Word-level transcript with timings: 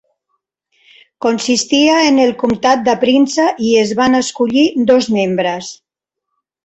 Consistia 1.25 1.99
en 2.07 2.17
el 2.25 2.33
comtat 2.43 2.83
de 2.87 2.95
Prince 3.03 3.45
i 3.67 3.77
es 3.83 3.93
van 4.01 4.21
escollir 4.23 4.65
dos 4.93 5.11
membres. 5.21 5.71